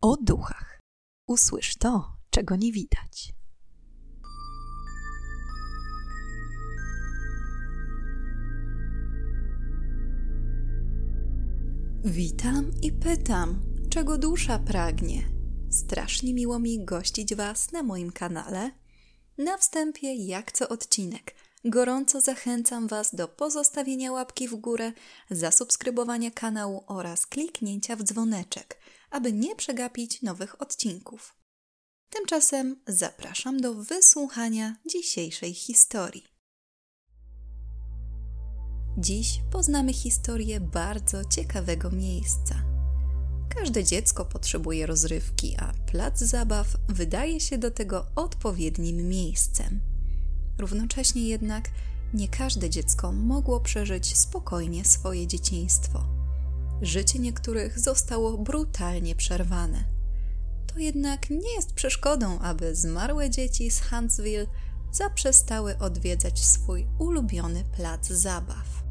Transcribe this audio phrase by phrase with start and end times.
[0.00, 0.80] o duchach.
[1.26, 3.34] Usłysz to, czego nie widać.
[12.04, 15.22] Witam i pytam, czego dusza pragnie.
[15.70, 18.70] Strasznie miło mi gościć Was na moim kanale.
[19.38, 21.34] Na wstępie, jak co odcinek,
[21.64, 24.92] gorąco zachęcam Was do pozostawienia łapki w górę,
[25.30, 28.78] zasubskrybowania kanału oraz kliknięcia w dzwoneczek,
[29.10, 31.34] aby nie przegapić nowych odcinków.
[32.10, 36.24] Tymczasem zapraszam do wysłuchania dzisiejszej historii.
[38.98, 42.54] Dziś poznamy historię bardzo ciekawego miejsca.
[43.48, 49.80] Każde dziecko potrzebuje rozrywki, a plac zabaw wydaje się do tego odpowiednim miejscem.
[50.58, 51.70] Równocześnie jednak
[52.14, 56.17] nie każde dziecko mogło przeżyć spokojnie swoje dzieciństwo.
[56.82, 59.84] Życie niektórych zostało brutalnie przerwane.
[60.66, 64.46] To jednak nie jest przeszkodą, aby zmarłe dzieci z Huntsville
[64.92, 68.84] zaprzestały odwiedzać swój ulubiony plac zabaw.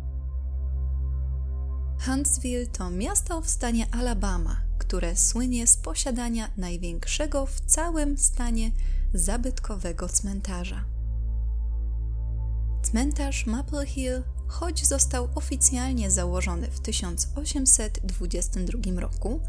[2.05, 8.71] Huntsville to miasto w stanie Alabama, które słynie z posiadania największego w całym stanie
[9.13, 10.85] zabytkowego cmentarza.
[12.83, 19.41] Cmentarz Maple Hill, choć został oficjalnie założony w 1822 roku,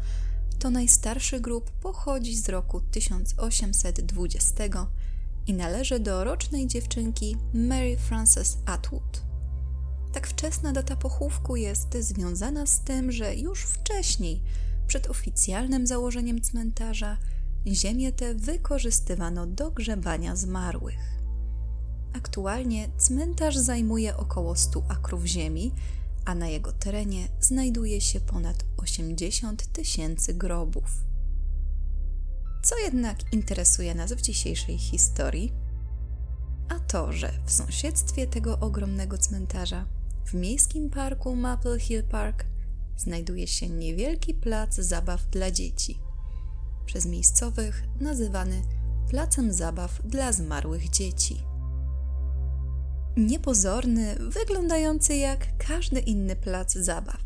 [0.59, 4.63] to najstarszy grób pochodzi z roku 1820
[5.47, 9.21] i należy do rocznej dziewczynki Mary Frances Atwood.
[10.13, 14.41] Tak wczesna data pochówku jest związana z tym, że już wcześniej,
[14.87, 17.17] przed oficjalnym założeniem cmentarza,
[17.67, 21.18] ziemię tę wykorzystywano do grzebania zmarłych.
[22.13, 25.71] Aktualnie cmentarz zajmuje około 100 akrów ziemi,
[26.25, 31.03] a na jego terenie znajduje się ponad 80 tysięcy grobów.
[32.63, 35.53] Co jednak interesuje nas w dzisiejszej historii?
[36.69, 39.85] A to, że w sąsiedztwie tego ogromnego cmentarza
[40.25, 42.45] w miejskim parku Maple Hill Park
[42.97, 45.99] znajduje się niewielki plac zabaw dla dzieci,
[46.85, 48.61] przez miejscowych nazywany
[49.09, 51.48] Placem Zabaw dla Zmarłych Dzieci.
[53.17, 57.21] Niepozorny, wyglądający jak każdy inny plac zabaw.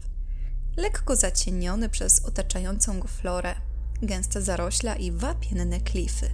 [0.77, 3.55] Lekko zacieniony przez otaczającą go florę,
[4.01, 6.29] gęste zarośla i wapienne klify.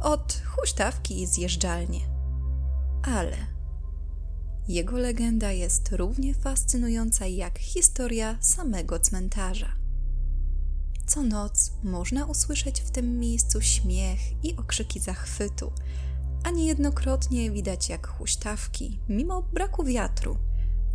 [0.00, 2.00] Od huśtawki i zjeżdżalnie.
[3.02, 3.36] Ale
[4.68, 9.72] jego legenda jest równie fascynująca jak historia samego cmentarza.
[11.06, 15.72] Co noc można usłyszeć w tym miejscu śmiech i okrzyki zachwytu,
[16.44, 20.36] a niejednokrotnie widać jak huśtawki, mimo braku wiatru,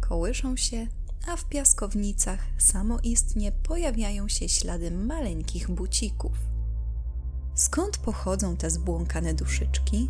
[0.01, 0.87] kołyszą się,
[1.27, 6.37] a w piaskownicach samoistnie pojawiają się ślady maleńkich bucików.
[7.55, 10.09] Skąd pochodzą te zbłąkane duszyczki?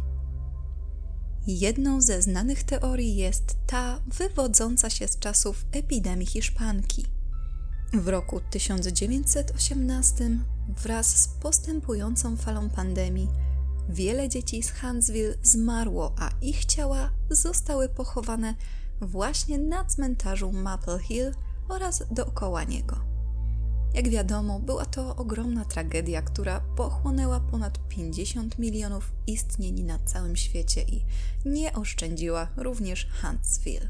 [1.48, 7.06] Jedną ze znanych teorii jest ta wywodząca się z czasów epidemii hiszpanki.
[7.94, 10.30] W roku 1918
[10.84, 13.28] wraz z postępującą falą pandemii
[13.90, 18.54] wiele dzieci z Huntsville zmarło, a ich ciała zostały pochowane
[19.02, 21.32] właśnie na cmentarzu Maple Hill
[21.70, 23.10] oraz dookoła niego.
[23.94, 30.82] Jak wiadomo, była to ogromna tragedia, która pochłonęła ponad 50 milionów istnień na całym świecie
[30.82, 31.06] i
[31.46, 33.90] nie oszczędziła również Huntsville.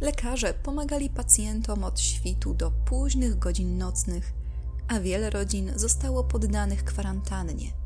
[0.00, 4.32] Lekarze pomagali pacjentom od świtu do późnych godzin nocnych,
[4.88, 7.85] a wiele rodzin zostało poddanych kwarantannie.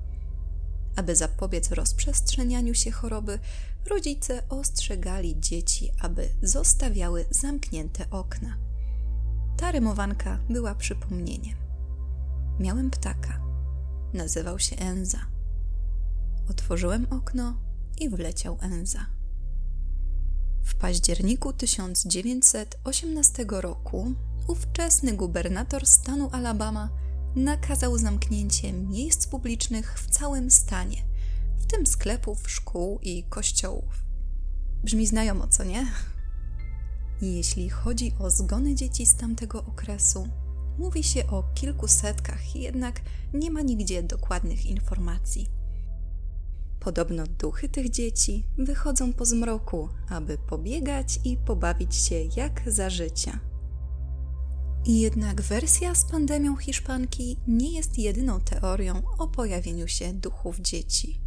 [1.00, 3.38] Aby zapobiec rozprzestrzenianiu się choroby,
[3.86, 8.56] rodzice ostrzegali dzieci, aby zostawiały zamknięte okna.
[9.56, 11.56] Ta rymowanka była przypomnieniem.
[12.58, 13.40] Miałem ptaka.
[14.14, 15.26] Nazywał się Enza.
[16.50, 17.54] Otworzyłem okno
[18.00, 19.06] i wleciał Enza.
[20.62, 24.12] W październiku 1918 roku
[24.46, 26.88] ówczesny gubernator stanu Alabama
[27.36, 30.96] nakazał zamknięcie miejsc publicznych w całym stanie,
[31.58, 34.04] w tym sklepów, szkół i kościołów.
[34.84, 35.86] Brzmi znajomo, co nie?
[37.22, 40.28] Jeśli chodzi o zgony dzieci z tamtego okresu,
[40.78, 43.00] mówi się o kilku setkach, jednak
[43.34, 45.48] nie ma nigdzie dokładnych informacji.
[46.80, 53.49] Podobno duchy tych dzieci wychodzą po zmroku, aby pobiegać i pobawić się jak za życia.
[54.86, 61.20] Jednak wersja z pandemią Hiszpanki nie jest jedyną teorią o pojawieniu się duchów dzieci.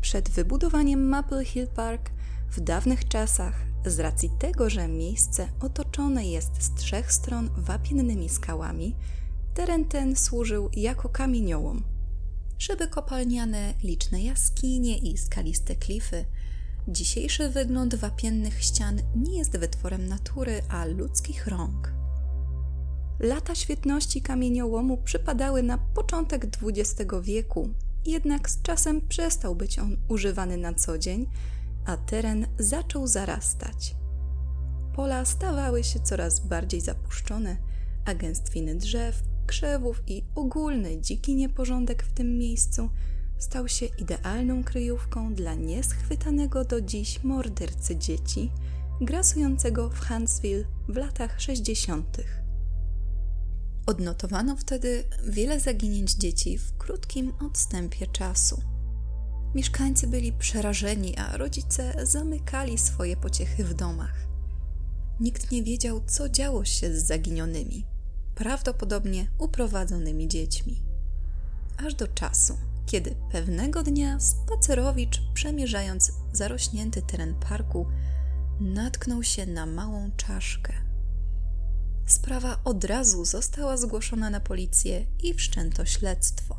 [0.00, 2.10] Przed wybudowaniem Maple Hill Park
[2.50, 3.54] w dawnych czasach
[3.86, 8.96] z racji tego, że miejsce otoczone jest z trzech stron wapiennymi skałami,
[9.54, 11.82] teren ten służył jako kamieniołom.
[12.58, 16.24] Szyby kopalniane, liczne jaskinie i skaliste klify.
[16.88, 22.03] Dzisiejszy wygląd wapiennych ścian nie jest wytworem natury, a ludzkich rąk.
[23.20, 27.68] Lata świetności kamieniołomu przypadały na początek XX wieku,
[28.06, 31.26] jednak z czasem przestał być on używany na co dzień,
[31.86, 33.94] a teren zaczął zarastać.
[34.94, 37.56] Pola stawały się coraz bardziej zapuszczone,
[38.04, 42.90] a gęstwiny drzew, krzewów i ogólny dziki nieporządek w tym miejscu
[43.38, 48.50] stał się idealną kryjówką dla nieschwytanego do dziś mordercy dzieci,
[49.00, 52.43] grasującego w Huntsville w latach 60.
[53.86, 58.62] Odnotowano wtedy wiele zaginięć dzieci w krótkim odstępie czasu.
[59.54, 64.26] Mieszkańcy byli przerażeni, a rodzice zamykali swoje pociechy w domach.
[65.20, 67.86] Nikt nie wiedział, co działo się z zaginionymi,
[68.34, 70.82] prawdopodobnie uprowadzonymi dziećmi.
[71.86, 77.86] Aż do czasu, kiedy pewnego dnia spacerowicz, przemierzając zarośnięty teren parku,
[78.60, 80.83] natknął się na małą czaszkę.
[82.06, 86.56] Sprawa od razu została zgłoszona na policję i wszczęto śledztwo.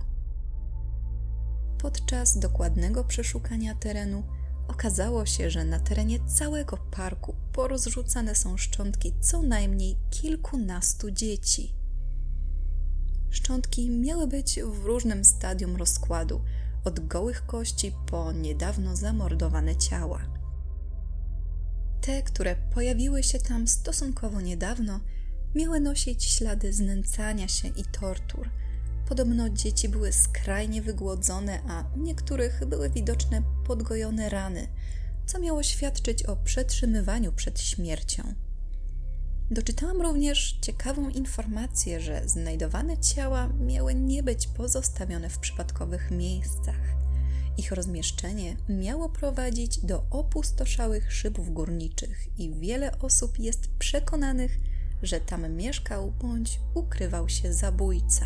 [1.77, 4.23] Podczas dokładnego przeszukania terenu
[4.67, 11.73] okazało się, że na terenie całego parku porozrzucane są szczątki co najmniej kilkunastu dzieci.
[13.29, 16.41] Szczątki miały być w różnym stadium rozkładu,
[16.83, 20.21] od gołych kości po niedawno zamordowane ciała.
[22.01, 24.99] Te, które pojawiły się tam stosunkowo niedawno,
[25.55, 28.49] miały nosić ślady znęcania się i tortur.
[29.09, 34.67] Podobno dzieci były skrajnie wygłodzone, a u niektórych były widoczne podgojone rany,
[35.25, 38.33] co miało świadczyć o przetrzymywaniu przed śmiercią.
[39.51, 46.79] Doczytałam również ciekawą informację, że znajdowane ciała miały nie być pozostawione w przypadkowych miejscach.
[47.57, 54.59] Ich rozmieszczenie miało prowadzić do opustoszałych szybów górniczych i wiele osób jest przekonanych,
[55.05, 58.25] że tam mieszkał bądź ukrywał się zabójca.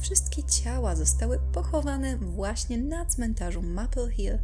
[0.00, 4.38] Wszystkie ciała zostały pochowane właśnie na cmentarzu Maple Hill,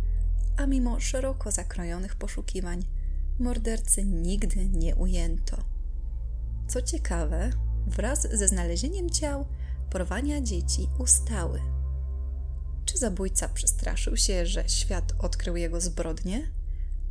[0.56, 2.84] a mimo szeroko zakrojonych poszukiwań,
[3.38, 5.56] mordercy nigdy nie ujęto.
[6.68, 7.50] Co ciekawe,
[7.86, 9.46] wraz ze znalezieniem ciał,
[9.90, 11.60] porwania dzieci ustały.
[12.84, 16.55] Czy zabójca przestraszył się, że świat odkrył jego zbrodnie?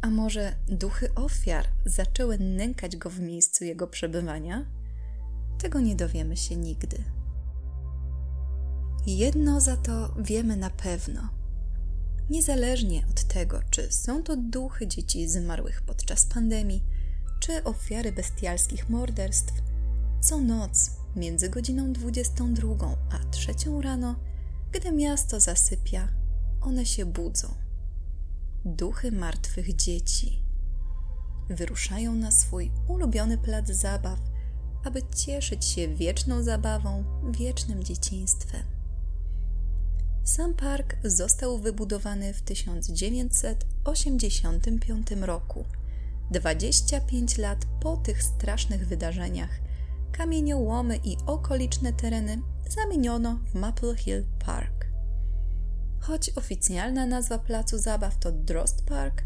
[0.02, 4.66] A może duchy ofiar zaczęły nękać go w miejscu jego przebywania?
[5.58, 6.98] Tego nie dowiemy się nigdy.
[9.06, 11.30] Jedno za to wiemy na pewno.
[12.30, 16.84] Niezależnie od tego, czy są to duchy dzieci zmarłych podczas pandemii,
[17.40, 19.54] czy ofiary bestialskich morderstw,
[20.22, 24.16] co noc między godziną 22 a 3 rano,
[24.72, 26.08] gdy miasto zasypia,
[26.62, 27.65] one się budzą
[28.66, 30.44] duchy martwych dzieci.
[31.50, 34.20] Wyruszają na swój ulubiony plac zabaw,
[34.84, 38.64] aby cieszyć się wieczną zabawą, wiecznym dzieciństwem.
[40.24, 45.66] Sam park został wybudowany w 1985 roku.
[46.32, 49.60] 25 lat po tych strasznych wydarzeniach
[50.12, 54.65] kamieniołomy i okoliczne tereny zamieniono w Maple Hill Park.
[56.08, 59.24] Choć oficjalna nazwa placu zabaw to Drost Park,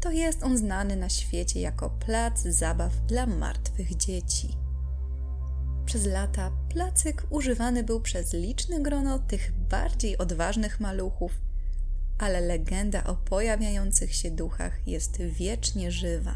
[0.00, 4.56] to jest on znany na świecie jako plac zabaw dla martwych dzieci.
[5.86, 11.32] Przez lata placyk używany był przez liczne grono tych bardziej odważnych maluchów,
[12.18, 16.34] ale legenda o pojawiających się duchach jest wiecznie żywa.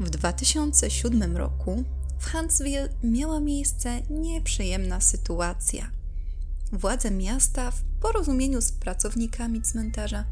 [0.00, 1.84] W 2007 roku
[2.18, 5.90] w Huntsville miała miejsce nieprzyjemna sytuacja–
[6.72, 10.24] Władze miasta w porozumieniu z pracownikami cmentarza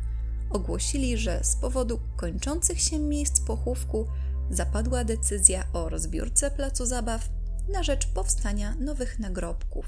[0.50, 4.06] ogłosili, że z powodu kończących się miejsc pochówku
[4.50, 7.28] zapadła decyzja o rozbiórce placu zabaw
[7.72, 9.86] na rzecz powstania nowych nagrobków.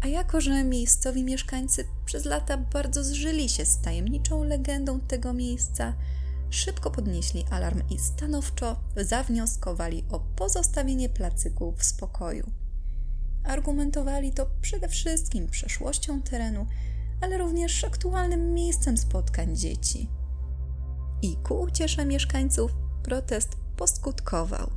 [0.00, 5.94] A jako, że miejscowi mieszkańcy przez lata bardzo zżyli się z tajemniczą legendą tego miejsca,
[6.50, 12.63] szybko podnieśli alarm i stanowczo zawnioskowali o pozostawienie placyku w spokoju.
[13.44, 16.66] Argumentowali to przede wszystkim przeszłością terenu,
[17.20, 20.10] ale również aktualnym miejscem spotkań dzieci.
[21.22, 22.72] I ku uciesze mieszkańców
[23.02, 24.70] protest poskutkował.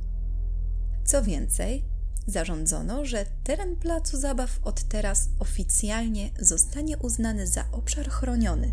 [1.04, 1.84] Co więcej,
[2.26, 8.72] zarządzono, że teren placu zabaw od teraz oficjalnie zostanie uznany za obszar chroniony,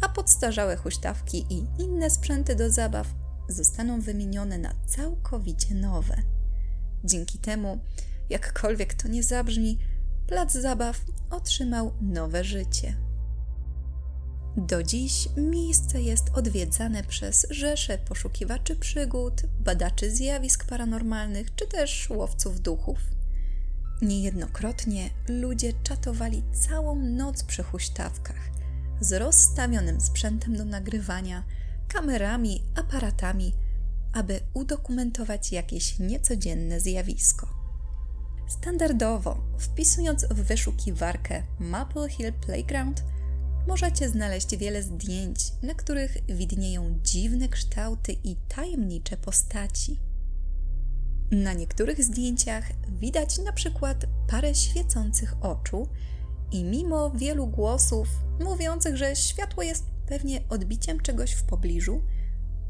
[0.00, 3.06] a podstarzałe huśtawki i inne sprzęty do zabaw
[3.48, 6.16] zostaną wymienione na całkowicie nowe.
[7.04, 7.78] Dzięki temu,
[8.30, 9.78] jakkolwiek to nie zabrzmi,
[10.26, 12.96] plac zabaw otrzymał nowe życie.
[14.56, 22.60] Do dziś miejsce jest odwiedzane przez rzesze poszukiwaczy przygód, badaczy zjawisk paranormalnych czy też łowców
[22.60, 22.98] duchów.
[24.02, 28.50] Niejednokrotnie ludzie czatowali całą noc przy huśtawkach
[29.00, 31.44] z rozstawionym sprzętem do nagrywania,
[31.88, 33.52] kamerami, aparatami,
[34.12, 37.65] aby udokumentować jakieś niecodzienne zjawisko.
[38.46, 43.04] Standardowo, wpisując w wyszukiwarkę Maple Hill Playground,
[43.66, 50.00] możecie znaleźć wiele zdjęć, na których widnieją dziwne kształty i tajemnicze postaci.
[51.30, 55.88] Na niektórych zdjęciach widać na przykład parę świecących oczu
[56.52, 58.08] i mimo wielu głosów
[58.40, 62.02] mówiących, że światło jest pewnie odbiciem czegoś w pobliżu,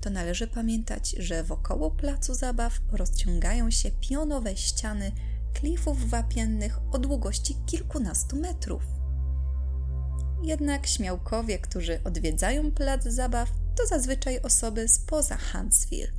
[0.00, 5.12] to należy pamiętać, że wokoło placu zabaw rozciągają się pionowe ściany
[5.60, 8.82] klifów wapiennych o długości kilkunastu metrów.
[10.42, 16.12] Jednak śmiałkowie, którzy odwiedzają plac zabaw, to zazwyczaj osoby spoza Huntsville.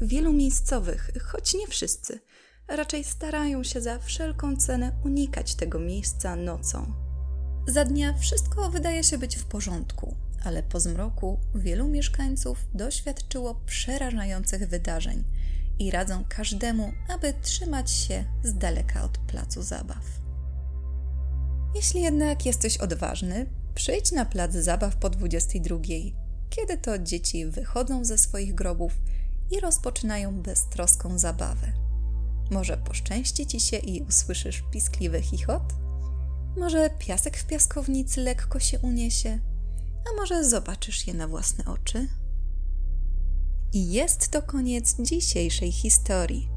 [0.00, 2.20] Wielu miejscowych, choć nie wszyscy,
[2.68, 6.92] raczej starają się za wszelką cenę unikać tego miejsca nocą.
[7.68, 14.68] Za dnia wszystko wydaje się być w porządku, ale po zmroku wielu mieszkańców doświadczyło przerażających
[14.68, 15.24] wydarzeń
[15.78, 20.04] i radzą każdemu, aby trzymać się z daleka od placu zabaw.
[21.74, 25.78] Jeśli jednak jesteś odważny, przyjdź na plac zabaw po 22,
[26.50, 28.92] kiedy to dzieci wychodzą ze swoich grobów
[29.50, 31.72] i rozpoczynają beztroską zabawę.
[32.50, 35.62] Może poszczęści ci się i usłyszysz piskliwy chichot?
[36.56, 39.38] Może piasek w piaskownicy lekko się uniesie?
[40.10, 42.08] A może zobaczysz je na własne oczy?
[43.76, 46.48] I jest to koniec dzisiejszej historii.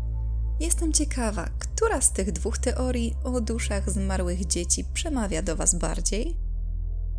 [0.59, 6.38] Jestem ciekawa, która z tych dwóch teorii o duszach zmarłych dzieci przemawia do Was bardziej?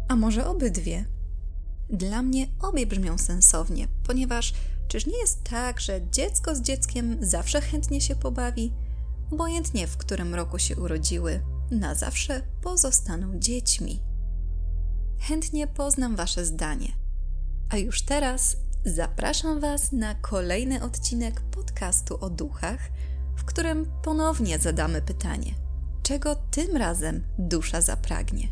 [0.09, 1.05] A może obydwie?
[1.91, 4.55] Dla mnie obie brzmią sensownie, ponieważ
[4.89, 8.73] czyż nie jest tak, że dziecko z dzieckiem zawsze chętnie się pobawi?
[9.31, 11.41] Obojętnie w którym roku się urodziły,
[11.71, 14.01] na zawsze pozostaną dziećmi.
[15.19, 16.93] Chętnie poznam Wasze zdanie.
[17.71, 22.81] A już teraz zapraszam Was na kolejny odcinek podcastu o duchach–
[23.41, 25.55] w którym ponownie zadamy pytanie:
[26.03, 28.49] czego tym razem dusza zapragnie?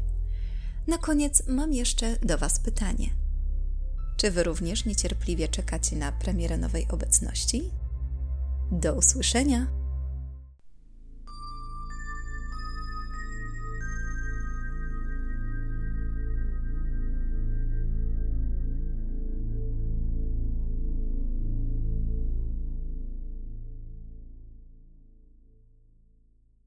[0.87, 3.11] Na koniec mam jeszcze do Was pytanie.
[4.17, 7.71] Czy Wy również niecierpliwie czekacie na premierę nowej obecności?
[8.73, 9.67] Do usłyszenia!